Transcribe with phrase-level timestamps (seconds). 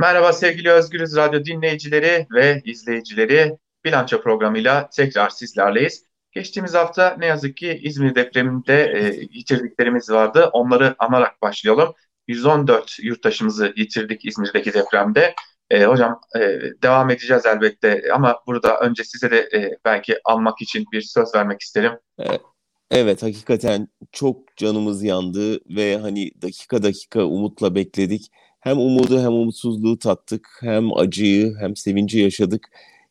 [0.00, 3.58] Merhaba sevgili Özgürüz Radyo dinleyicileri ve izleyicileri.
[3.84, 6.04] Bilanço programıyla tekrar sizlerleyiz.
[6.32, 10.50] Geçtiğimiz hafta ne yazık ki İzmir depreminde e, yitirdiklerimiz vardı.
[10.52, 11.94] Onları anarak başlayalım.
[12.28, 15.34] 114 yurttaşımızı yitirdik İzmir'deki depremde.
[15.70, 16.40] E, hocam e,
[16.82, 21.60] devam edeceğiz elbette ama burada önce size de e, belki almak için bir söz vermek
[21.60, 21.92] isterim.
[22.90, 28.30] Evet hakikaten çok canımız yandı ve hani dakika dakika umutla bekledik.
[28.60, 32.68] Hem umudu hem umutsuzluğu tattık, hem acıyı hem sevinci yaşadık.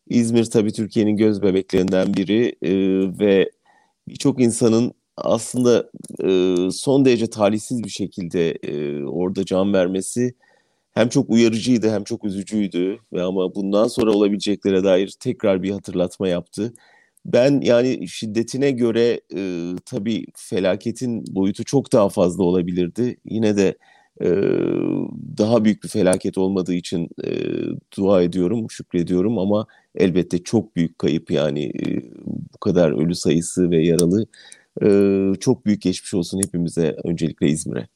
[0.09, 2.72] İzmir tabii Türkiye'nin göz bebeklerinden biri e,
[3.20, 3.52] ve
[4.08, 5.89] birçok insanın aslında
[6.23, 10.34] e, son derece talihsiz bir şekilde e, orada can vermesi
[10.91, 16.27] hem çok uyarıcıydı hem çok üzücüydü ve ama bundan sonra olabileceklere dair tekrar bir hatırlatma
[16.27, 16.73] yaptı.
[17.25, 23.17] Ben yani şiddetine göre e, tabii felaketin boyutu çok daha fazla olabilirdi.
[23.25, 23.75] Yine de
[25.38, 27.32] daha büyük bir felaket olmadığı için e,
[27.98, 32.03] dua ediyorum, şükrediyorum ama elbette çok büyük kayıp yani e,
[32.53, 34.26] bu kadar ölü sayısı ve yaralı
[34.81, 34.89] e,
[35.39, 37.88] çok büyük geçmiş olsun hepimize öncelikle İzmir'e.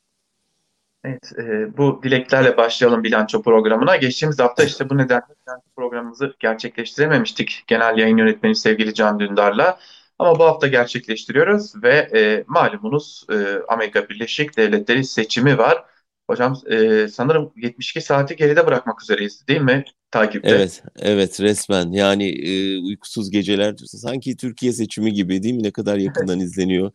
[1.03, 3.95] Evet, e, bu dileklerle başlayalım bilanço programına.
[3.95, 7.63] Geçtiğimiz hafta işte bu nedenle bilanço programımızı gerçekleştirememiştik.
[7.67, 9.79] Genel yayın yönetmeni sevgili Can Dündar'la.
[10.19, 13.35] Ama bu hafta gerçekleştiriyoruz ve e, malumunuz e,
[13.67, 15.85] Amerika Birleşik Devletleri seçimi var.
[16.27, 20.49] Hocam e, sanırım 72 saati geride bırakmak üzereyiz değil mi takipte?
[20.49, 25.63] Evet, evet resmen yani e, uykusuz geceler sanki Türkiye seçimi gibi değil mi?
[25.63, 26.91] Ne kadar yakından izleniyor.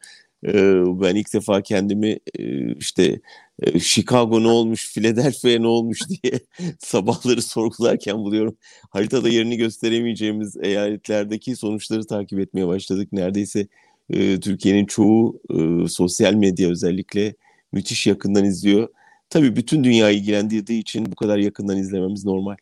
[0.46, 0.52] E,
[1.02, 3.20] ben ilk defa kendimi e, işte
[3.62, 6.40] e, Chicago ne olmuş, Philadelphia ne olmuş diye
[6.78, 8.56] sabahları sorgularken buluyorum.
[8.90, 13.08] Haritada yerini gösteremeyeceğimiz eyaletlerdeki sonuçları takip etmeye başladık.
[13.12, 13.66] Neredeyse
[14.10, 17.34] e, Türkiye'nin çoğu e, sosyal medya özellikle
[17.72, 18.88] müthiş yakından izliyor.
[19.30, 22.56] Tabii bütün dünya ilgilendiği için bu kadar yakından izlememiz normal.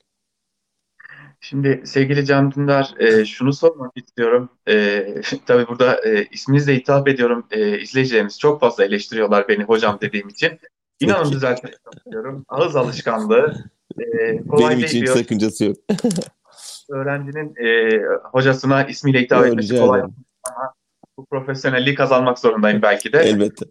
[1.40, 4.50] Şimdi sevgili Can Dündar e, şunu sormak istiyorum.
[4.68, 5.06] E,
[5.46, 7.46] tabii burada e, isminizle hitap ediyorum.
[7.50, 10.58] E, izleyicilerimiz çok fazla eleştiriyorlar beni hocam dediğim için.
[11.00, 12.44] İnanın düzeltmek istiyorum.
[12.48, 13.64] Ağız alışkanlığı.
[13.98, 15.76] E, kolay Benim için hiç sakıncası yok.
[16.90, 18.00] Öğrencinin e,
[18.32, 20.72] hocasına ismiyle hitap Yo, etmesi kolay ama
[21.16, 23.18] bu profesyonelliği kazanmak zorundayım belki de.
[23.18, 23.66] Elbette.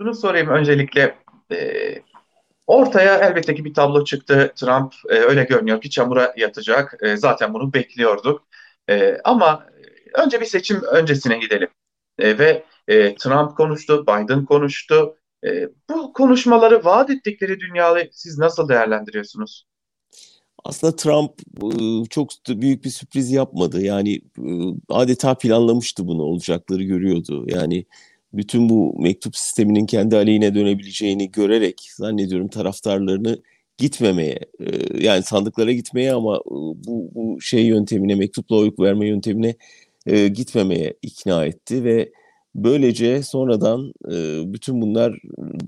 [0.00, 1.14] Şunu sorayım öncelikle.
[1.52, 1.94] E,
[2.66, 4.52] ortaya elbette ki bir tablo çıktı.
[4.56, 6.98] Trump e, öyle görünüyor ki çamura yatacak.
[7.02, 8.46] E, zaten bunu bekliyorduk.
[8.90, 9.66] E, ama
[10.14, 11.68] önce bir seçim öncesine gidelim.
[12.18, 15.16] E, ve e, Trump konuştu, Biden konuştu.
[15.44, 19.66] E, bu konuşmaları vaat ettikleri dünyayı siz nasıl değerlendiriyorsunuz?
[20.64, 21.32] Aslında Trump
[22.10, 23.82] çok büyük bir sürpriz yapmadı.
[23.82, 24.20] Yani
[24.88, 27.44] adeta planlamıştı bunu olacakları görüyordu.
[27.48, 27.84] Yani
[28.32, 33.38] bütün bu mektup sisteminin kendi aleyhine dönebileceğini görerek zannediyorum taraftarlarını
[33.78, 34.38] gitmemeye
[35.00, 39.54] yani sandıklara gitmeye ama bu, bu şey yöntemine mektupla oy verme yöntemine
[40.34, 42.12] gitmememe ikna etti ve
[42.54, 45.18] Böylece sonradan e, bütün bunlar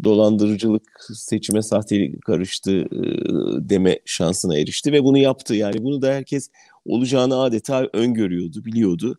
[0.05, 0.83] dolandırıcılık,
[1.15, 3.01] seçime sahtelik karıştı e,
[3.71, 5.55] deme şansına erişti ve bunu yaptı.
[5.55, 6.51] Yani bunu da herkes
[6.85, 9.19] olacağını adeta öngörüyordu, biliyordu.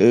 [0.00, 0.06] E,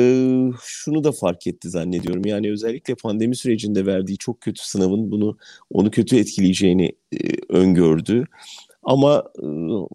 [0.62, 2.26] şunu da fark etti zannediyorum.
[2.26, 5.36] Yani özellikle pandemi sürecinde verdiği çok kötü sınavın bunu
[5.70, 7.18] onu kötü etkileyeceğini e,
[7.48, 8.24] öngördü.
[8.82, 9.46] Ama e,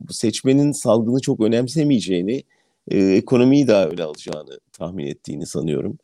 [0.09, 2.43] seçmenin salgını çok önemsemeyeceğini,
[2.91, 5.97] e, ekonomiyi daha öyle alacağını tahmin ettiğini sanıyorum.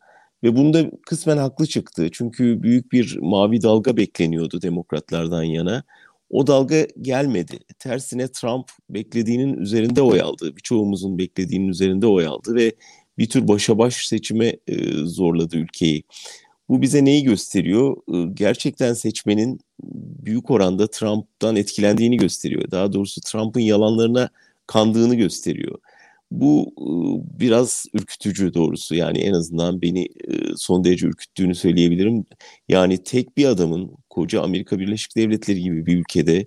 [0.43, 2.09] Ve bunda kısmen haklı çıktı.
[2.11, 5.83] Çünkü büyük bir mavi dalga bekleniyordu demokratlardan yana.
[6.29, 7.59] O dalga gelmedi.
[7.79, 10.55] Tersine Trump beklediğinin üzerinde oy aldı.
[10.55, 12.71] Birçoğumuzun beklediğinin üzerinde oy aldı ve
[13.17, 16.03] bir tür başa baş seçime e, zorladı ülkeyi.
[16.69, 17.97] Bu bize neyi gösteriyor?
[18.13, 19.59] E, gerçekten seçmenin
[20.25, 22.71] büyük oranda Trump'tan etkilendiğini gösteriyor.
[22.71, 24.29] Daha doğrusu Trump'ın yalanlarına
[24.67, 25.79] kandığını gösteriyor.
[26.31, 26.73] Bu
[27.39, 30.07] biraz ürkütücü doğrusu yani en azından beni
[30.57, 32.25] son derece ürküttüğünü söyleyebilirim.
[32.69, 36.45] Yani tek bir adamın koca Amerika Birleşik Devletleri gibi bir ülkede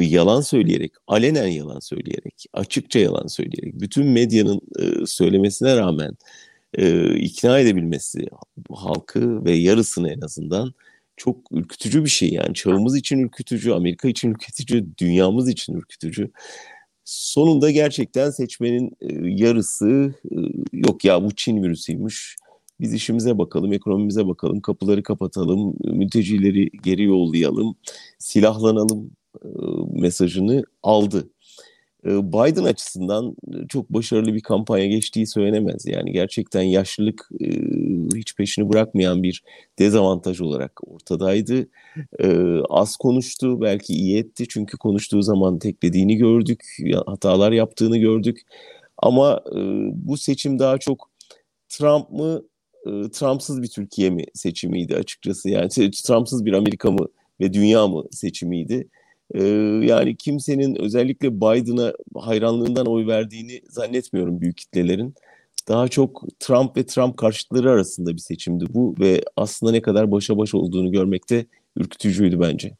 [0.00, 4.60] yalan söyleyerek, alenen yalan söyleyerek, açıkça yalan söyleyerek, bütün medyanın
[5.06, 6.16] söylemesine rağmen
[7.16, 8.26] ikna edebilmesi
[8.70, 10.74] halkı ve yarısını en azından
[11.16, 16.30] çok ürkütücü bir şey yani çağımız için ürkütücü, Amerika için ürkütücü, dünyamız için ürkütücü
[17.04, 19.06] sonunda gerçekten seçmenin e,
[19.44, 20.36] yarısı e,
[20.72, 22.36] yok ya bu Çin virüsüymüş.
[22.80, 27.76] Biz işimize bakalım, ekonomimize bakalım, kapıları kapatalım, mültecileri geri yollayalım,
[28.18, 29.21] silahlanalım e,
[29.92, 31.28] mesajını aldı.
[32.06, 33.36] e, Biden açısından
[33.68, 35.86] çok başarılı bir kampanya geçtiği söylenemez.
[35.86, 37.46] Yani gerçekten yaşlılık e,
[38.16, 39.42] hiç peşini bırakmayan bir
[39.78, 41.66] dezavantaj olarak ortadaydı.
[42.20, 46.64] E, az konuştu, belki iyi etti çünkü konuştuğu zaman teklediğini gördük,
[47.06, 48.40] hatalar yaptığını gördük.
[48.98, 49.42] Ama
[49.92, 51.10] bu seçim daha çok
[51.68, 52.42] Trump mı,
[53.12, 55.50] Trumpsız bir Türkiye mi seçimiydi açıkçası.
[55.50, 55.68] Yani
[56.06, 57.06] Trumpsız bir Amerika mı
[57.40, 58.88] ve dünya mı seçimiydi.
[59.34, 59.44] Ee,
[59.86, 65.14] yani kimsenin özellikle Biden'a hayranlığından oy verdiğini zannetmiyorum büyük kitlelerin.
[65.68, 70.38] Daha çok Trump ve Trump karşıtları arasında bir seçimdi bu ve aslında ne kadar başa
[70.38, 71.46] baş olduğunu görmekte
[71.76, 72.76] ürkütücüydü bence.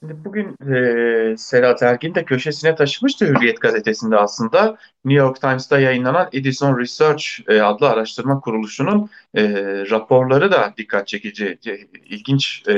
[0.00, 4.76] Şimdi bugün e, Serhat Ergin de köşesine taşımıştı Hürriyet gazetesinde aslında.
[5.04, 9.42] New York Times'ta yayınlanan Edison Research e, adlı araştırma kuruluşunun e,
[9.90, 12.74] raporları da dikkat çekici, e, ilginç e,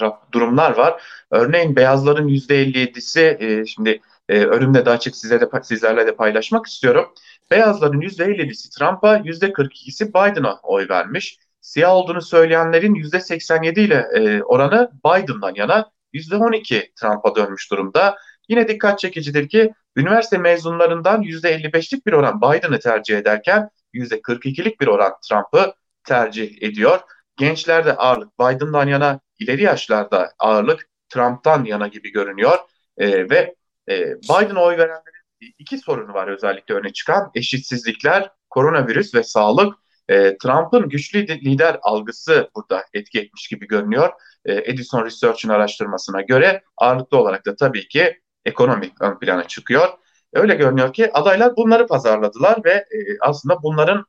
[0.00, 1.02] rap, durumlar var.
[1.30, 7.14] Örneğin beyazların %57'si, e, şimdi e, önümde de açık size de, sizlerle de paylaşmak istiyorum.
[7.50, 11.38] Beyazların %57'si Trump'a, %42'si Biden'a oy vermiş.
[11.60, 18.16] Siyah olduğunu söyleyenlerin %87 ile e, oranı Biden'dan yana, %12 Trump'a dönmüş durumda.
[18.48, 25.12] Yine dikkat çekicidir ki üniversite mezunlarından %55'lik bir oran Biden'ı tercih ederken %42'lik bir oran
[25.28, 25.74] Trump'ı
[26.04, 27.00] tercih ediyor.
[27.36, 32.58] Gençlerde ağırlık Biden'dan yana, ileri yaşlarda ağırlık Trump'tan yana gibi görünüyor.
[32.98, 33.54] E, ve
[33.88, 35.20] e, Biden'a oy verenlerin
[35.58, 37.30] iki sorunu var özellikle öne çıkan.
[37.34, 39.74] Eşitsizlikler, koronavirüs ve sağlık.
[40.08, 44.12] E, Trump'ın güçlü lider algısı burada etki etmiş gibi görünüyor.
[44.44, 49.88] E, Edison Research'ın araştırmasına göre ağırlıklı olarak da tabii ki ekonomi ön plana çıkıyor.
[50.32, 52.86] Öyle görünüyor ki adaylar bunları pazarladılar ve e,
[53.20, 54.04] aslında bunların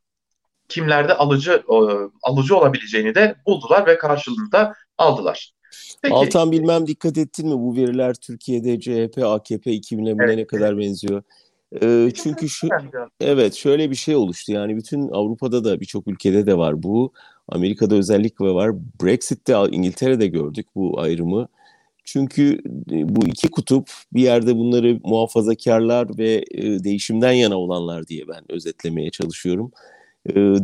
[0.69, 1.63] kimlerde alıcı
[2.23, 5.53] alıcı olabileceğini de buldular ve karşılığında aldılar.
[6.01, 10.37] Peki, Altan bilmem dikkat ettin mi bu veriler Türkiye'de CHP, AKP 2000'e evet.
[10.37, 11.23] ne kadar benziyor?
[12.13, 12.69] Çünkü şu
[13.21, 14.51] evet şöyle bir şey oluştu.
[14.51, 17.13] Yani bütün Avrupa'da da birçok ülkede de var bu.
[17.47, 18.71] Amerika'da özellikle var.
[19.03, 21.47] Brexit'te İngiltere'de gördük bu ayrımı.
[22.03, 28.27] Çünkü e, bu iki kutup bir yerde bunları muhafazakarlar ve e, değişimden yana olanlar diye
[28.27, 29.71] ben özetlemeye çalışıyorum.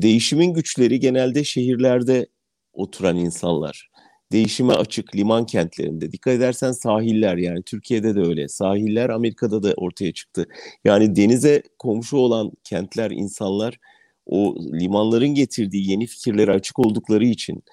[0.01, 2.27] Değişimin güçleri genelde şehirlerde
[2.73, 3.89] oturan insanlar
[4.31, 6.11] değişime açık liman kentlerinde.
[6.11, 8.47] Dikkat edersen sahiller yani Türkiye'de de öyle.
[8.47, 10.45] Sahiller Amerika'da da ortaya çıktı.
[10.85, 13.79] Yani denize komşu olan kentler, insanlar
[14.25, 17.63] o limanların getirdiği yeni fikirlere açık oldukları için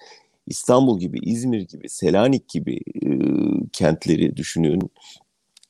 [0.47, 3.09] İstanbul gibi, İzmir gibi, Selanik gibi e,
[3.71, 4.81] kentleri düşünün.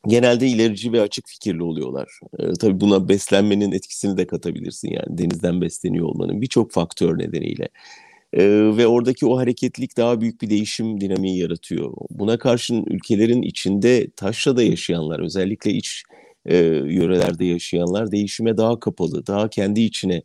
[0.07, 2.19] Genelde ilerici ve açık fikirli oluyorlar.
[2.39, 7.69] E, tabii buna beslenmenin etkisini de katabilirsin yani denizden besleniyor olmanın birçok faktör nedeniyle.
[8.35, 11.93] Ee, ve oradaki o hareketlilik daha büyük bir değişim dinamiği yaratıyor.
[12.09, 16.03] Buna karşın ülkelerin içinde taşrada yaşayanlar, özellikle iç
[16.45, 20.21] e, yörelerde yaşayanlar değişime daha kapalı, daha kendi içine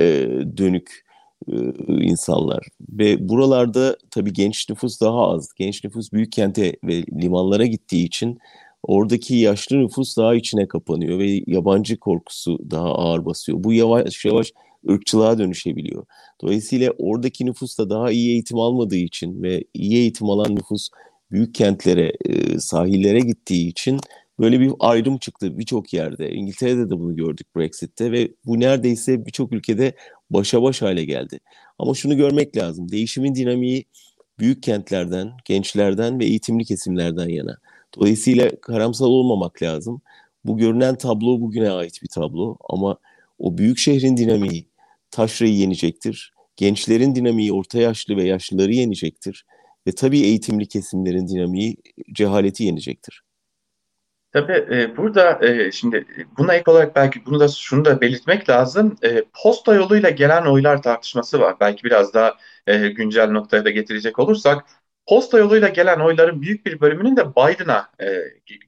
[0.00, 1.04] e, dönük
[1.48, 1.54] e,
[1.88, 2.66] insanlar.
[2.80, 5.52] Ve buralarda tabii genç nüfus daha az.
[5.56, 8.38] Genç nüfus büyük kente ve limanlara gittiği için
[8.82, 13.64] oradaki yaşlı nüfus daha içine kapanıyor ve yabancı korkusu daha ağır basıyor.
[13.64, 14.52] Bu yavaş yavaş
[14.90, 16.06] ırkçılığa dönüşebiliyor.
[16.42, 20.88] Dolayısıyla oradaki nüfus da daha iyi eğitim almadığı için ve iyi eğitim alan nüfus
[21.30, 24.00] büyük kentlere, e, sahillere gittiği için
[24.40, 26.30] böyle bir ayrım çıktı birçok yerde.
[26.32, 29.96] İngiltere'de de bunu gördük Brexit'te ve bu neredeyse birçok ülkede
[30.30, 31.40] başa baş hale geldi.
[31.78, 32.92] Ama şunu görmek lazım.
[32.92, 33.84] Değişimin dinamiği
[34.38, 37.56] büyük kentlerden, gençlerden ve eğitimli kesimlerden yana.
[37.96, 40.02] Dolayısıyla karamsal olmamak lazım.
[40.44, 42.98] Bu görünen tablo bugüne ait bir tablo ama
[43.38, 44.66] o büyük şehrin dinamiği,
[45.12, 46.32] taşrayı yenecektir.
[46.56, 49.46] Gençlerin dinamiği orta yaşlı ve yaşlıları yenecektir.
[49.86, 51.76] Ve tabii eğitimli kesimlerin dinamiği
[52.12, 53.22] cehaleti yenecektir.
[54.32, 56.06] Tabii e, burada e, şimdi
[56.38, 58.96] buna ek olarak belki bunu da şunu da belirtmek lazım.
[59.04, 61.56] E, posta yoluyla gelen oylar tartışması var.
[61.60, 64.64] Belki biraz daha e, güncel noktaya da getirecek olursak
[65.06, 68.06] posta yoluyla gelen oyların büyük bir bölümünün de Biden'a e,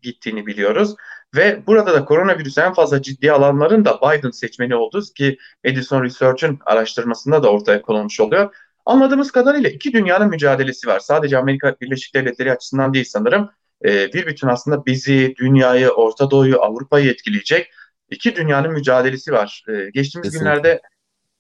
[0.03, 0.95] gittiğini biliyoruz.
[1.37, 6.59] Ve burada da koronavirüsü en fazla ciddiye alanların da Biden seçmeni olduğu ki Edison Research'ın
[6.67, 8.55] araştırmasında da ortaya konulmuş oluyor.
[8.87, 11.01] Anladığımız kadarıyla iki dünyanın mücadelesi var.
[11.01, 13.51] Sadece Amerika Birleşik Devletleri açısından değil sanırım.
[13.85, 17.71] E, bir bütün aslında bizi, dünyayı, Orta Doğu'yu, Avrupa'yı etkileyecek
[18.11, 19.65] iki dünyanın mücadelesi var.
[19.69, 20.39] E, geçtiğimiz Kesinlikle.
[20.39, 20.83] günlerde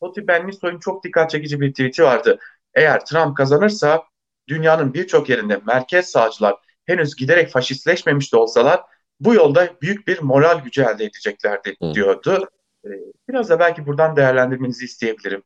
[0.00, 2.38] Toti Bennisoy'un çok dikkat çekici bir tweet'i vardı.
[2.74, 4.02] Eğer Trump kazanırsa
[4.48, 6.54] dünyanın birçok yerinde merkez sağcılar
[6.86, 8.80] henüz giderek faşistleşmemiş de olsalar
[9.24, 11.94] bu yolda büyük bir moral gücü elde edeceklerdi Hı.
[11.94, 12.48] diyordu.
[12.84, 12.88] Ee,
[13.28, 15.42] biraz da belki buradan değerlendirmenizi isteyebilirim.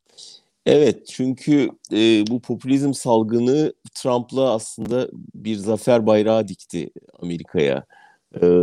[0.66, 6.90] Evet çünkü e, bu popülizm salgını Trump'la aslında bir zafer bayrağı dikti
[7.22, 7.84] Amerika'ya.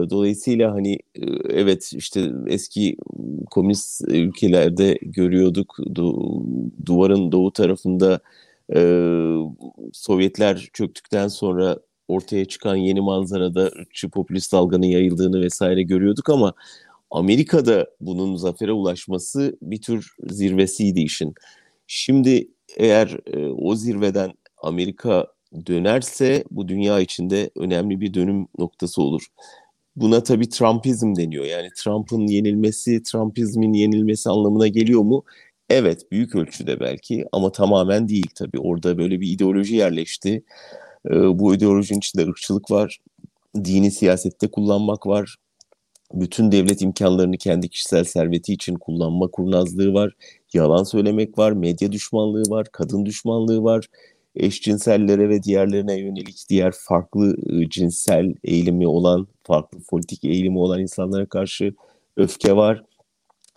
[0.09, 0.99] Dolayısıyla hani
[1.49, 2.97] evet işte eski
[3.51, 5.77] komünist ülkelerde görüyorduk
[6.85, 8.19] duvarın doğu tarafında
[9.93, 16.53] Sovyetler çöktükten sonra ortaya çıkan yeni manzarada ırkçı popülist dalganın yayıldığını vesaire görüyorduk ama
[17.11, 21.33] Amerika'da bunun zafere ulaşması bir tür zirvesiydi işin.
[21.87, 22.47] Şimdi
[22.77, 25.27] eğer e, o zirveden Amerika
[25.65, 29.27] dönerse bu dünya içinde önemli bir dönüm noktası olur.
[29.95, 31.45] Buna tabii Trumpizm deniyor.
[31.45, 35.23] Yani Trump'ın yenilmesi, Trumpizmin yenilmesi anlamına geliyor mu?
[35.69, 38.59] Evet, büyük ölçüde belki ama tamamen değil tabii.
[38.59, 40.43] Orada böyle bir ideoloji yerleşti.
[41.11, 42.99] Ee, bu ideolojinin içinde ırkçılık var,
[43.55, 45.35] dini siyasette kullanmak var,
[46.13, 50.13] bütün devlet imkanlarını kendi kişisel serveti için kullanma kurnazlığı var,
[50.53, 53.87] yalan söylemek var, medya düşmanlığı var, kadın düşmanlığı var,
[54.35, 61.25] eşcinsellere ve diğerlerine yönelik diğer farklı ıı, cinsel eğilimi olan, farklı politik eğilimi olan insanlara
[61.25, 61.73] karşı
[62.17, 62.83] öfke var.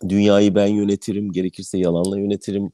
[0.08, 2.72] Dünyayı ben yönetirim, gerekirse yalanla yönetirim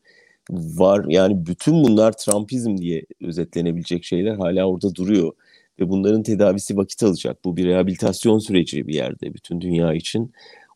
[0.50, 1.04] var.
[1.08, 5.32] Yani bütün bunlar Trumpizm diye özetlenebilecek şeyler hala orada duruyor.
[5.80, 7.44] Ve bunların tedavisi vakit alacak.
[7.44, 10.32] Bu bir rehabilitasyon süreci bir yerde bütün dünya için.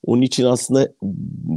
[0.07, 0.93] Onun için aslında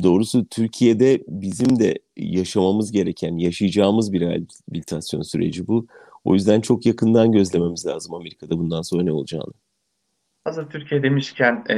[0.03, 5.88] doğrusu Türkiye'de bizim de yaşamamız gereken, yaşayacağımız bir rehabilitasyon süreci bu.
[6.24, 9.53] O yüzden çok yakından gözlememiz lazım Amerika'da bundan sonra ne olacağını.
[10.44, 11.75] Hazır Türkiye demişken e,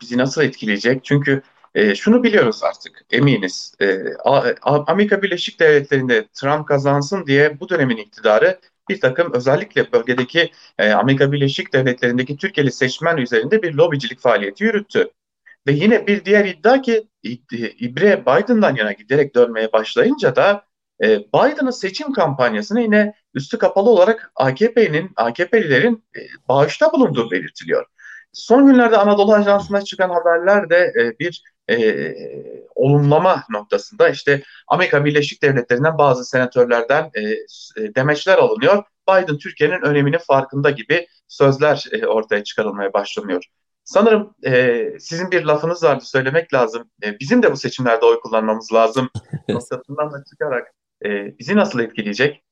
[0.00, 1.04] bizi nasıl etkileyecek?
[1.04, 1.42] Çünkü
[1.74, 3.74] e, şunu biliyoruz artık, eminiz.
[3.80, 3.98] E,
[4.64, 11.32] Amerika Birleşik Devletleri'nde Trump kazansın diye bu dönemin iktidarı bir takım özellikle bölgedeki e, Amerika
[11.32, 15.10] Birleşik Devletleri'ndeki Türkiye'li seçmen üzerinde bir lobicilik faaliyeti yürüttü.
[15.66, 17.08] Ve yine bir diğer iddia ki
[17.78, 20.64] İbre Biden'dan yana giderek dönmeye başlayınca da
[21.02, 27.86] e, Biden'ın seçim kampanyasına yine üstü kapalı olarak AKP'nin, AKP'lilerin e, bağışta bulunduğu belirtiliyor.
[28.32, 31.42] Son günlerde Anadolu Ajansı'na çıkan haberler de e, bir
[31.74, 32.16] e,
[32.74, 38.84] olumlama noktasında işte Amerika Birleşik Devletleri'nden bazı senatörlerden e, e, demeçler alınıyor.
[39.08, 43.44] Biden Türkiye'nin öneminin farkında gibi sözler e, ortaya çıkarılmaya başlanıyor.
[43.84, 46.90] Sanırım e, sizin bir lafınız vardı söylemek lazım.
[47.04, 49.10] E, bizim de bu seçimlerde oy kullanmamız lazım
[49.48, 50.72] noktasından da çıkarak
[51.04, 52.42] e, bizi nasıl etkileyecek?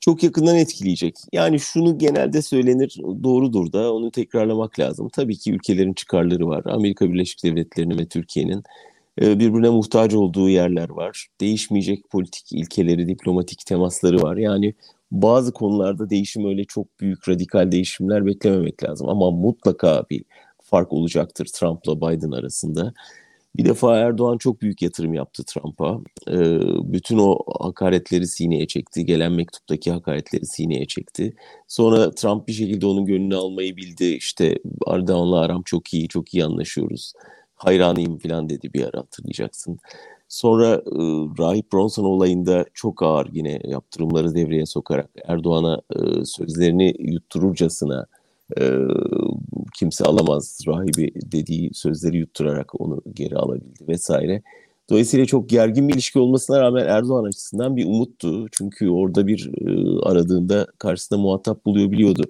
[0.00, 1.16] Çok yakından etkileyecek.
[1.32, 5.08] Yani şunu genelde söylenir, doğrudur da onu tekrarlamak lazım.
[5.08, 6.62] Tabii ki ülkelerin çıkarları var.
[6.66, 8.62] Amerika Birleşik Devletleri'nin ve Türkiye'nin
[9.22, 11.26] e, birbirine muhtaç olduğu yerler var.
[11.40, 14.36] Değişmeyecek politik ilkeleri, diplomatik temasları var.
[14.36, 14.74] Yani
[15.10, 19.08] bazı konularda değişim öyle çok büyük radikal değişimler beklememek lazım.
[19.08, 20.24] Ama mutlaka bir
[20.62, 22.94] fark olacaktır Trump'la Biden arasında.
[23.56, 26.00] Bir defa Erdoğan çok büyük yatırım yaptı Trump'a.
[26.28, 26.60] Ee,
[26.92, 29.06] bütün o hakaretleri sineye çekti.
[29.06, 31.34] Gelen mektuptaki hakaretleri sineye çekti.
[31.68, 34.04] Sonra Trump bir şekilde onun gönlünü almayı bildi.
[34.04, 37.12] İşte Erdoğan'la aram çok iyi, çok iyi anlaşıyoruz.
[37.54, 39.78] Hayranıyım falan dedi bir ara hatırlayacaksın.
[40.28, 41.00] Sonra e,
[41.38, 48.06] Rahip Bronson olayında çok ağır yine yaptırımları devreye sokarak Erdoğan'a e, sözlerini yuttururcasına
[48.58, 48.64] e,
[49.74, 54.42] kimse alamaz rahibi dediği sözleri yutturarak onu geri alabildi vesaire.
[54.90, 58.46] Dolayısıyla çok gergin bir ilişki olmasına rağmen Erdoğan açısından bir umuttu.
[58.52, 62.24] Çünkü orada bir e, aradığında karşısında muhatap buluyor biliyordu.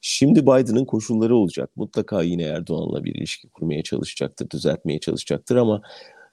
[0.00, 1.70] Şimdi Biden'ın koşulları olacak.
[1.76, 5.82] Mutlaka yine Erdoğan'la bir ilişki kurmaya çalışacaktır, düzeltmeye çalışacaktır ama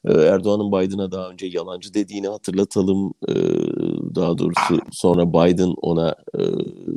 [0.05, 3.13] Erdoğan'ın Biden'a daha önce yalancı dediğini hatırlatalım.
[3.29, 3.33] Ee,
[4.15, 6.41] daha doğrusu sonra Biden ona e,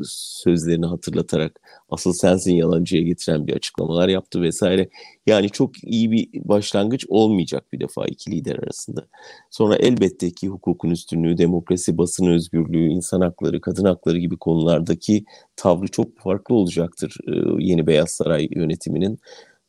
[0.04, 1.60] sözlerini hatırlatarak
[1.90, 4.88] asıl sensin yalancıya getiren bir açıklamalar yaptı vesaire.
[5.26, 9.06] Yani çok iyi bir başlangıç olmayacak bir defa iki lider arasında.
[9.50, 15.24] Sonra elbette ki hukukun üstünlüğü, demokrasi, basın özgürlüğü, insan hakları, kadın hakları gibi konulardaki
[15.56, 17.32] tavrı çok farklı olacaktır e,
[17.64, 19.18] yeni Beyaz Saray yönetiminin.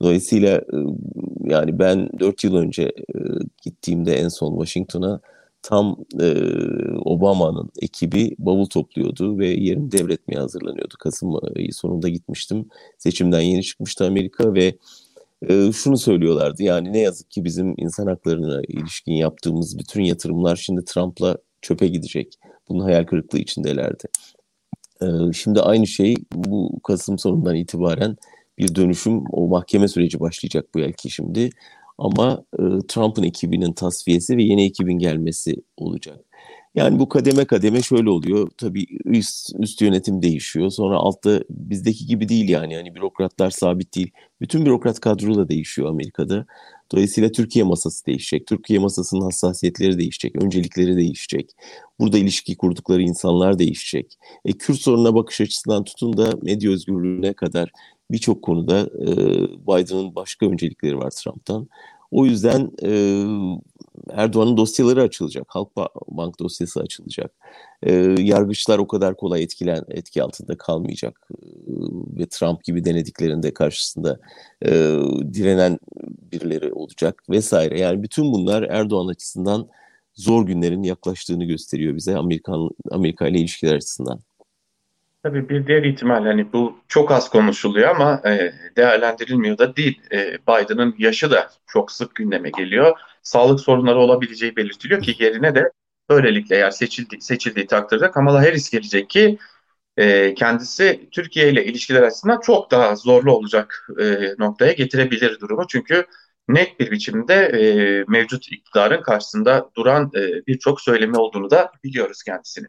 [0.02, 0.62] Dolayısıyla
[1.44, 2.92] yani ben 4 yıl önce
[3.64, 5.20] gittiğimde en son Washington'a
[5.62, 5.98] tam
[7.06, 10.96] Obama'nın ekibi bavul topluyordu ve yerini devretmeye hazırlanıyordu.
[11.00, 12.66] Kasım ayı sonunda gitmiştim.
[12.98, 14.78] Seçimden yeni çıkmıştı Amerika ve
[15.74, 21.38] şunu söylüyorlardı yani ne yazık ki bizim insan haklarına ilişkin yaptığımız bütün yatırımlar şimdi Trump'la
[21.62, 22.34] çöpe gidecek.
[22.70, 24.04] Bunun hayal kırıklığı içindelerdi.
[25.34, 28.18] Şimdi aynı şey bu Kasım sonundan itibaren
[28.60, 31.50] bir dönüşüm, o mahkeme süreci başlayacak bu belki şimdi.
[31.98, 36.20] Ama e, Trump'ın ekibinin tasfiyesi ve yeni ekibin gelmesi olacak.
[36.76, 38.50] Yani bu kademe kademe şöyle oluyor.
[38.58, 40.70] Tabii üst, üst yönetim değişiyor.
[40.70, 42.74] Sonra altta bizdeki gibi değil yani.
[42.74, 44.12] Yani bürokratlar sabit değil.
[44.42, 46.46] Bütün bürokrat kadro da değişiyor Amerika'da.
[46.92, 48.48] Dolayısıyla Türkiye masası değişecek.
[48.48, 50.44] Türkiye masasının hassasiyetleri değişecek.
[50.44, 51.52] Öncelikleri değişecek.
[52.00, 54.18] Burada ilişki kurdukları insanlar değişecek.
[54.46, 57.72] E, Kürt sorununa bakış açısından tutun da medya özgürlüğüne kadar
[58.12, 59.08] birçok konuda e,
[59.68, 61.68] Biden'ın başka öncelikleri var Trump'tan.
[62.12, 62.92] O yüzden e,
[64.10, 65.46] Erdoğan'ın dosyaları açılacak.
[65.48, 67.32] Halkbank dosyası açılacak.
[67.84, 71.28] E, yargıçlar o kadar kolay etkilen etki altında kalmayacak.
[71.32, 71.44] E,
[72.20, 74.20] ve Trump gibi denediklerinde karşısında
[74.66, 74.70] e,
[75.34, 75.80] direnen
[76.32, 77.80] birileri olacak vesaire.
[77.80, 79.68] Yani bütün bunlar Erdoğan açısından
[80.16, 84.20] zor günlerin yaklaştığını gösteriyor bize Amerikan Amerika ile ilişkiler açısından.
[85.24, 90.02] Tabii bir diğer ihtimal hani bu çok az konuşuluyor ama e, değerlendirilmiyor da değil.
[90.12, 93.00] E, Biden'ın yaşı da çok sık gündeme geliyor.
[93.24, 95.72] Sağlık sorunları olabileceği belirtiliyor ki yerine de
[96.10, 99.38] böylelikle eğer seçildi, seçildiği takdirde Kamala Harris gelecek ki
[99.98, 105.68] e, kendisi Türkiye ile ilişkiler açısından çok daha zorlu olacak e, noktaya getirebilir durumu.
[105.70, 106.06] Çünkü
[106.50, 107.62] net bir biçimde e,
[108.08, 112.68] mevcut iktidarın karşısında duran e, birçok söylemi olduğunu da biliyoruz kendisini.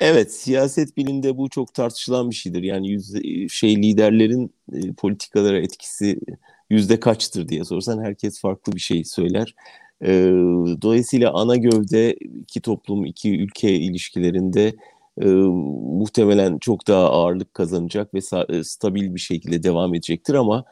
[0.00, 2.62] Evet, siyaset biliminde bu çok tartışılan bir şeydir.
[2.62, 6.20] Yani yüzde, şey liderlerin e, politikalara etkisi
[6.70, 9.54] yüzde kaçtır diye sorsan herkes farklı bir şey söyler.
[10.02, 10.08] E,
[10.82, 14.74] dolayısıyla ana gövde iki toplum, iki ülke ilişkilerinde
[15.22, 15.26] e,
[15.98, 20.64] muhtemelen çok daha ağırlık kazanacak ve e, stabil bir şekilde devam edecektir ama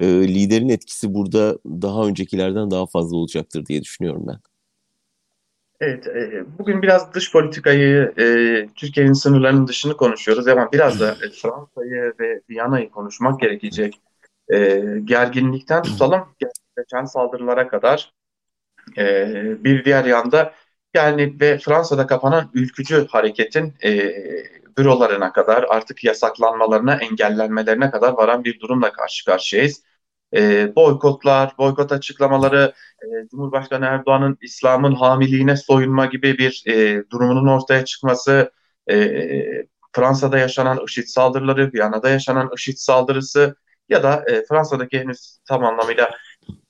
[0.00, 4.51] e, liderin etkisi burada daha öncekilerden daha fazla olacaktır diye düşünüyorum ben.
[5.82, 8.24] Evet, e, bugün biraz dış politikayı, e,
[8.76, 14.00] Türkiye'nin sınırlarının dışını konuşuyoruz ama biraz da e, Fransa'yı ve Viyana'yı konuşmak gerekecek.
[14.52, 18.12] E, gerginlikten tutalım, gerçekleşen saldırılara kadar.
[18.98, 19.04] E,
[19.64, 20.54] bir diğer yanda
[20.94, 24.14] yani ve Fransa'da kapanan ülkücü hareketin e,
[24.78, 29.82] bürolarına kadar artık yasaklanmalarına, engellenmelerine kadar varan bir durumla karşı karşıyayız
[30.34, 32.72] e, boykotlar, boykot açıklamaları,
[33.02, 38.52] e, Cumhurbaşkanı Erdoğan'ın İslam'ın hamiliğine soyunma gibi bir e, durumunun ortaya çıkması,
[38.90, 43.56] e, Fransa'da yaşanan IŞİD saldırıları, Viyana'da yaşanan IŞİD saldırısı
[43.88, 46.10] ya da e, Fransa'daki henüz tam anlamıyla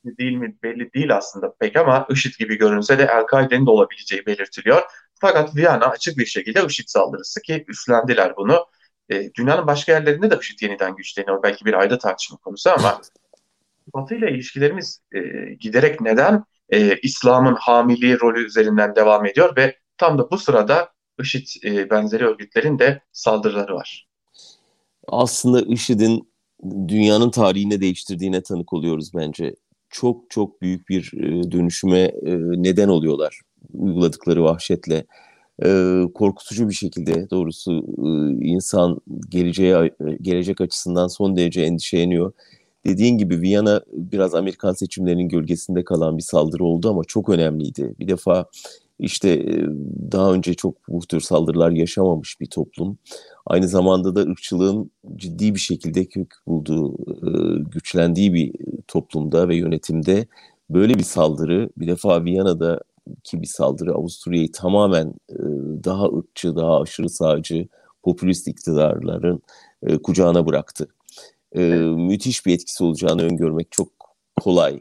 [0.04, 4.82] değil mi belli değil aslında pek ama IŞİD gibi görünse de El-Kaide'nin de olabileceği belirtiliyor.
[5.20, 8.66] Fakat Viyana açık bir şekilde IŞİD saldırısı ki üstlendiler bunu.
[9.10, 11.42] E, dünyanın başka yerlerinde de IŞİD yeniden güçleniyor.
[11.42, 13.00] Belki bir ayda tartışma konusu ama
[13.94, 15.20] Batı ile ilişkilerimiz e,
[15.60, 20.88] giderek neden e, İslam'ın hamiliği rolü üzerinden devam ediyor ve tam da bu sırada
[21.20, 24.08] IŞİD e, benzeri örgütlerin de saldırıları var.
[25.08, 26.32] Aslında IŞİD'in
[26.88, 29.54] dünyanın tarihine değiştirdiğine tanık oluyoruz bence.
[29.90, 33.40] Çok çok büyük bir e, dönüşüme e, neden oluyorlar
[33.74, 35.04] uyguladıkları vahşetle.
[35.64, 37.84] E, korkutucu bir şekilde doğrusu
[38.40, 39.90] insan geleceğe
[40.20, 42.32] gelecek açısından son derece endişeleniyor
[42.86, 47.94] dediğin gibi Viyana biraz Amerikan seçimlerinin gölgesinde kalan bir saldırı oldu ama çok önemliydi.
[48.00, 48.46] Bir defa
[48.98, 49.66] işte e,
[50.12, 52.98] daha önce çok bu tür saldırılar yaşamamış bir toplum.
[53.46, 58.54] Aynı zamanda da ırkçılığın ciddi bir şekilde kök bulduğu, e, güçlendiği bir
[58.88, 60.26] toplumda ve yönetimde
[60.70, 62.80] böyle bir saldırı bir defa Viyana'da
[63.24, 65.38] ki bir saldırı Avusturya'yı tamamen e,
[65.84, 67.68] daha ırkçı, daha aşırı sağcı,
[68.02, 69.42] popülist iktidarların
[70.02, 70.88] kucağına bıraktı
[71.54, 71.60] e,
[71.96, 73.88] müthiş bir etkisi olacağını öngörmek çok
[74.40, 74.80] kolay.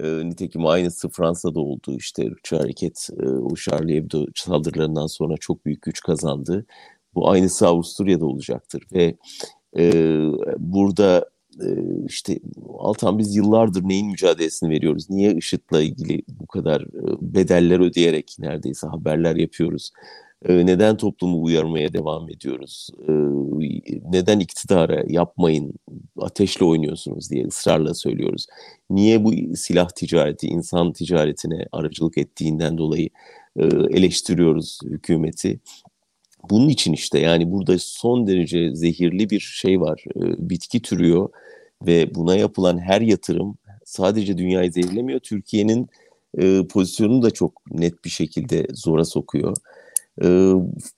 [0.00, 1.96] E, nitekim aynısı Fransa'da oldu.
[1.96, 6.66] İşte ırkçı hareket e, o Charlie Hebdo saldırılarından sonra çok büyük güç kazandı.
[7.14, 9.14] Bu aynısı Avusturya'da olacaktır ve
[9.76, 9.92] e,
[10.58, 11.30] burada
[11.60, 11.68] e,
[12.08, 12.38] işte
[12.78, 15.10] Altan biz yıllardır neyin mücadelesini veriyoruz?
[15.10, 19.90] Niye IŞİD'le ilgili bu kadar e, bedeller ödeyerek neredeyse haberler yapıyoruz?
[20.48, 22.90] Ee, neden toplumu uyarmaya devam ediyoruz?
[23.08, 23.12] Ee,
[24.10, 25.74] neden iktidara yapmayın,
[26.18, 28.46] ateşle oynuyorsunuz diye ısrarla söylüyoruz.
[28.90, 33.08] Niye bu silah ticareti, insan ticaretine aracılık ettiğinden dolayı
[33.56, 35.60] e, eleştiriyoruz hükümeti?
[36.50, 40.04] Bunun için işte yani burada son derece zehirli bir şey var.
[40.16, 41.28] E, bitki türüyor
[41.86, 45.20] ve buna yapılan her yatırım sadece dünyayı zehirlemiyor.
[45.20, 45.88] Türkiye'nin
[46.38, 49.56] e, pozisyonunu da çok net bir şekilde zora sokuyor.
[50.24, 50.52] Ee,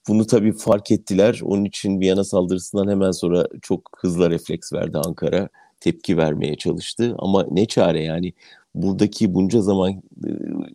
[0.08, 1.40] bunu tabii fark ettiler.
[1.44, 5.48] Onun için Viyana saldırısından hemen sonra çok hızla refleks verdi Ankara.
[5.80, 7.14] Tepki vermeye çalıştı.
[7.18, 8.32] Ama ne çare yani
[8.74, 10.30] buradaki bunca zaman e,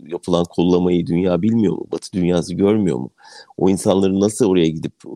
[0.07, 1.87] yapılan kollamayı dünya bilmiyor mu?
[1.91, 3.09] Batı dünyası görmüyor mu?
[3.57, 5.11] O insanların nasıl oraya gidip e,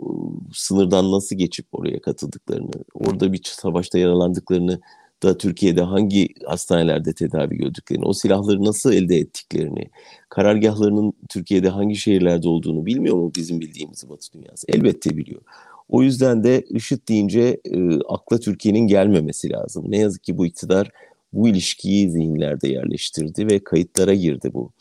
[0.53, 4.79] sınırdan nasıl geçip oraya katıldıklarını, orada bir savaşta yaralandıklarını
[5.23, 9.89] da Türkiye'de hangi hastanelerde tedavi gördüklerini, o silahları nasıl elde ettiklerini,
[10.29, 14.67] karargahlarının Türkiye'de hangi şehirlerde olduğunu bilmiyor mu bizim bildiğimiz Batı dünyası?
[14.69, 15.41] Elbette biliyor.
[15.89, 19.85] O yüzden de IŞİD deyince e, akla Türkiye'nin gelmemesi lazım.
[19.87, 20.91] Ne yazık ki bu iktidar
[21.33, 24.71] bu ilişkiyi zihinlerde yerleştirdi ve kayıtlara girdi bu.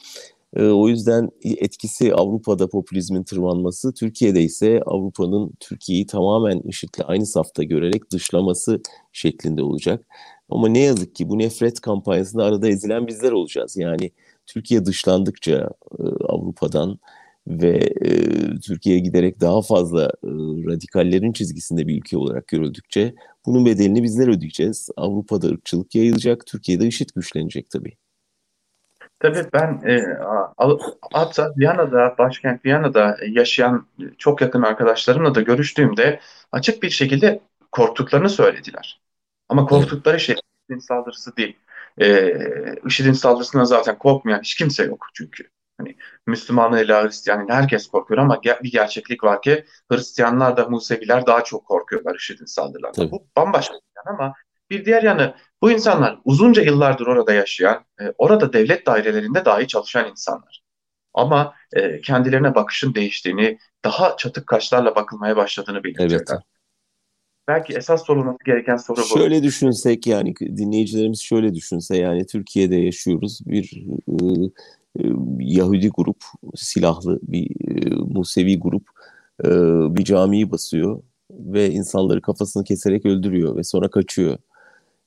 [0.57, 7.63] E, o yüzden etkisi Avrupa'da popülizmin tırmanması, Türkiye'de ise Avrupa'nın Türkiye'yi tamamen IŞİD'le aynı safta
[7.63, 8.81] görerek dışlaması
[9.13, 10.07] şeklinde olacak.
[10.53, 13.77] Ama ne yazık ki bu nefret kampanyasında arada ezilen bizler olacağız.
[13.77, 14.11] Yani
[14.47, 16.99] Türkiye dışlandıkça e, Avrupa'dan
[17.47, 18.11] ve e,
[18.61, 20.29] Türkiye'ye giderek daha fazla e,
[20.71, 23.15] radikallerin çizgisinde bir ülke olarak görüldükçe
[23.47, 24.91] bunun bedelini bizler ödeyeceğiz.
[24.97, 27.93] Avrupa'da ırkçılık yayılacak, Türkiye'de IŞİD güçlenecek tabii.
[29.21, 30.03] Tabii ben e,
[31.13, 33.87] hatta Viyana'da, başkent Viyana'da yaşayan
[34.19, 36.21] çok yakın arkadaşlarımla da görüştüğümde
[36.53, 37.41] açık bir şekilde
[37.73, 39.01] korktuklarını söylediler.
[39.53, 41.57] Ama korktukları şey IŞİD'in saldırısı değil.
[42.01, 42.35] E,
[42.87, 45.45] IŞİD'in saldırısına zaten korkmayan hiç kimse yok çünkü.
[45.79, 51.65] Hani Müslümanıyla Hristiyanıyla herkes korkuyor ama bir gerçeklik var ki Hristiyanlar da Museviler daha çok
[51.65, 53.11] korkuyorlar IŞİD'in saldırılarından.
[53.11, 54.35] Bu bambaşka bir yan ama
[54.71, 60.11] bir diğer yanı bu insanlar uzunca yıllardır orada yaşayan, e, orada devlet dairelerinde dahi çalışan
[60.11, 60.63] insanlar.
[61.15, 66.27] Ama e, kendilerine bakışın değiştiğini, daha çatık kaşlarla bakılmaya başladığını belirtiyorlar.
[66.31, 66.43] Evet.
[67.49, 69.19] Belki esas sorulması gereken soru bu.
[69.19, 75.03] Şöyle düşünsek yani dinleyicilerimiz şöyle düşünse yani Türkiye'de yaşıyoruz bir e,
[75.39, 76.25] Yahudi grup
[76.55, 78.89] silahlı bir e, Musevi grup
[79.45, 79.49] e,
[79.97, 84.39] bir camiyi basıyor ve insanları kafasını keserek öldürüyor ve sonra kaçıyor.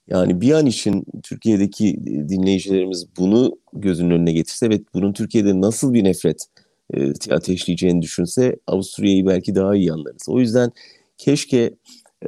[0.07, 6.03] Yani bir an için Türkiye'deki dinleyicilerimiz bunu gözünün önüne getirse ve bunun Türkiye'de nasıl bir
[6.03, 6.45] nefret
[6.93, 10.25] e, ateşleyeceğini düşünse Avusturya'yı belki daha iyi anlarız.
[10.27, 10.71] O yüzden
[11.17, 11.73] keşke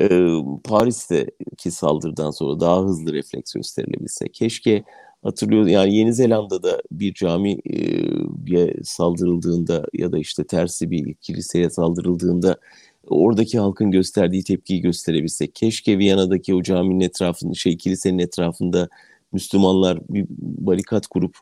[0.01, 0.07] e,
[0.63, 4.29] Paris'teki saldırıdan sonra daha hızlı refleks gösterilebilse.
[4.29, 4.83] Keşke
[5.23, 12.57] hatırlıyoruz yani Yeni Zelanda'da bir camiye saldırıldığında ya da işte tersi bir kiliseye saldırıldığında
[13.07, 15.55] oradaki halkın gösterdiği tepkiyi gösterebilsek.
[15.55, 18.89] Keşke Viyana'daki o caminin etrafında, şey kilisenin etrafında
[19.31, 21.35] Müslümanlar bir barikat kurup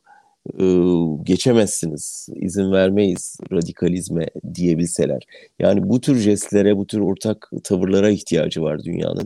[1.24, 5.24] geçemezsiniz, izin vermeyiz radikalizme diyebilseler.
[5.60, 9.26] Yani bu tür jestlere, bu tür ortak tavırlara ihtiyacı var dünyanın.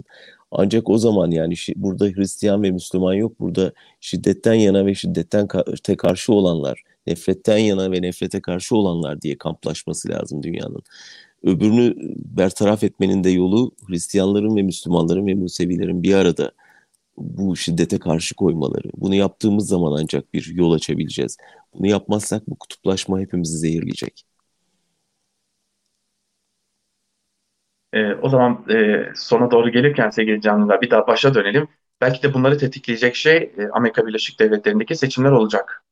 [0.52, 3.40] Ancak o zaman yani burada Hristiyan ve Müslüman yok.
[3.40, 5.48] Burada şiddetten yana ve şiddetten
[5.98, 10.82] karşı olanlar, nefretten yana ve nefrete karşı olanlar diye kamplaşması lazım dünyanın.
[11.44, 11.96] Öbürünü
[12.38, 16.52] bertaraf etmenin de yolu Hristiyanların ve Müslümanların ve Musevilerin bir arada
[17.20, 18.90] bu şiddete karşı koymaları.
[18.98, 21.38] Bunu yaptığımız zaman ancak bir yol açabileceğiz.
[21.74, 24.26] Bunu yapmazsak bu kutuplaşma hepimizi zehirleyecek.
[27.94, 31.68] E, o zaman e, sona doğru gelirken sevgili canlılar bir daha başa dönelim.
[32.02, 35.84] Belki de bunları tetikleyecek şey e, Amerika Birleşik Devletleri'ndeki seçimler olacak.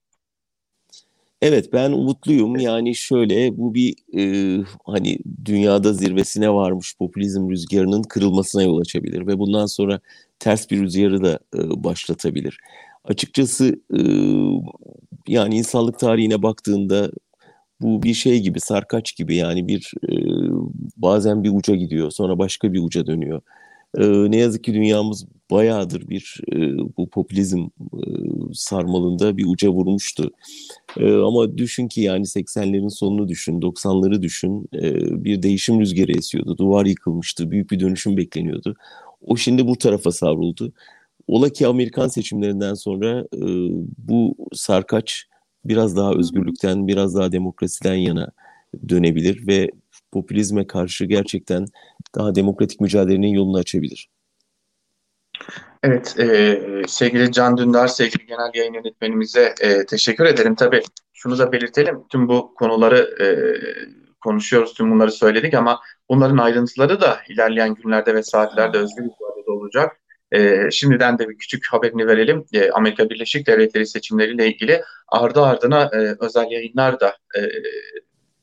[1.42, 8.64] Evet ben umutluyum yani şöyle bu bir e, hani dünyada zirvesine varmış popülizm rüzgarının kırılmasına
[8.64, 10.00] yol açabilir ve bundan sonra
[10.40, 12.58] ters bir rüzgarı da e, başlatabilir.
[13.04, 14.02] Açıkçası e,
[15.28, 17.12] yani insanlık tarihine baktığında
[17.82, 20.16] bu bir şey gibi sarkaç gibi yani bir e,
[20.98, 23.42] bazen bir uca gidiyor sonra başka bir uca dönüyor.
[23.98, 28.02] E, ne yazık ki dünyamız bayağıdır bir e, bu popülizm e,
[28.54, 30.32] sarmalında bir uca vurmuştu.
[31.00, 34.70] E, ama düşün ki yani 80'lerin sonunu düşün, 90'ları düşün.
[34.74, 36.58] E, bir değişim rüzgarı esiyordu.
[36.58, 37.52] Duvar yıkılmıştı.
[37.52, 38.76] Büyük bir dönüşüm bekleniyordu.
[39.28, 40.74] O şimdi bu tarafa savruldu.
[41.28, 43.42] Ola ki Amerikan seçimlerinden sonra e,
[43.98, 45.26] bu sarkaç
[45.66, 48.32] biraz daha özgürlükten, biraz daha demokrasiden yana
[48.90, 49.72] dönebilir ve
[50.12, 51.66] popülizme karşı gerçekten
[52.16, 54.10] daha demokratik mücadelenin yolunu açabilir.
[55.84, 60.56] Evet, e, sevgili Can Dündar, sevgili genel yayın yönetmenimize e, teşekkür ederim.
[60.56, 60.82] Tabii
[61.14, 63.28] şunu da belirtelim, tüm bu konuları e,
[64.22, 69.98] konuşuyoruz, tüm bunları söyledik ama bunların ayrıntıları da ilerleyen günlerde ve saatlerde özgür ifadede olacak.
[70.32, 72.46] E, şimdiden de bir küçük haberini verelim.
[72.54, 77.42] E, Amerika Birleşik Devletleri seçimleriyle ilgili ardı ardına e, özel yayınlar da e,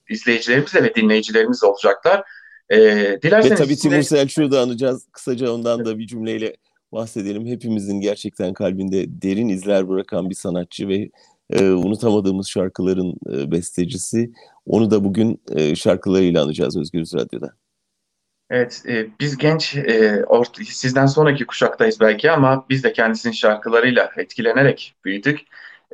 [0.08, 2.22] izleyicilerimizle ve dinleyicilerimiz olacaklar.
[2.70, 2.78] E,
[3.22, 5.08] dilerseniz ve tabii Timur Selçuk'u da anacağız.
[5.12, 6.56] Kısaca ondan da bir cümleyle
[6.92, 7.46] bahsedelim.
[7.46, 11.10] Hepimizin gerçekten kalbinde derin izler bırakan bir sanatçı ve
[11.50, 14.32] e, unutamadığımız şarkıların e, bestecisi.
[14.66, 17.54] Onu da bugün e, şarkılarıyla anacağız Özgürüz Radyo'da.
[18.50, 24.10] Evet, e, biz genç, e, ort sizden sonraki kuşaktayız belki ama biz de kendisinin şarkılarıyla
[24.16, 25.40] etkilenerek büyüdük.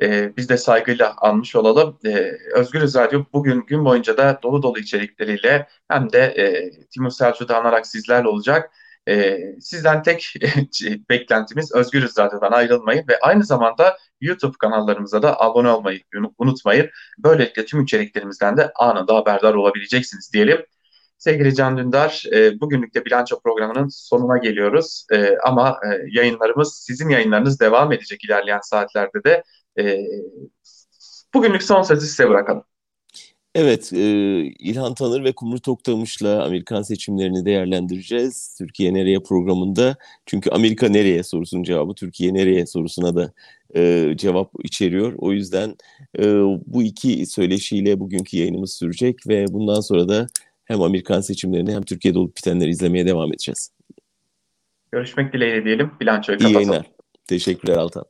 [0.01, 1.97] E, biz de saygıyla almış olalım.
[2.05, 7.53] E, Özgürüz Radyo bugün gün boyunca da dolu dolu içerikleriyle hem de e, Timur Selçuk'u
[7.55, 8.71] anarak sizlerle olacak.
[9.09, 10.33] E, sizden tek
[11.09, 15.99] beklentimiz Özgürüz Radyo'dan ayrılmayın ve aynı zamanda YouTube kanallarımıza da abone olmayı
[16.37, 16.89] unutmayın.
[17.19, 20.65] Böylelikle tüm içeriklerimizden de anında haberdar olabileceksiniz diyelim.
[21.17, 25.05] Sevgili Can Dündar, e, bugünlük de bilanço programının sonuna geliyoruz.
[25.13, 29.43] E, ama e, yayınlarımız, sizin yayınlarınız devam edecek ilerleyen saatlerde de.
[29.79, 29.99] E,
[31.33, 32.63] Bugünlük son sözü size bırakalım.
[33.55, 33.99] Evet, e,
[34.59, 38.55] İlhan Tanır ve Kumru Toktamış'la Amerikan seçimlerini değerlendireceğiz.
[38.57, 39.95] Türkiye nereye programında.
[40.25, 43.33] Çünkü Amerika nereye sorusunun cevabı Türkiye nereye sorusuna da
[43.75, 45.13] e, cevap içeriyor.
[45.17, 45.75] O yüzden
[46.19, 46.23] e,
[46.65, 50.27] bu iki söyleşiyle bugünkü yayınımız sürecek ve bundan sonra da
[50.65, 53.71] hem Amerikan seçimlerini hem Türkiye'de olup bitenleri izlemeye devam edeceğiz.
[54.91, 55.91] Görüşmek dileğiyle diyelim.
[56.01, 56.61] Bilançoyu İyi kapatalım.
[56.69, 56.91] yayınlar.
[57.27, 58.05] Teşekkürler Altan.